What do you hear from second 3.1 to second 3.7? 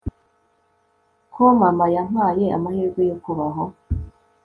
kubaho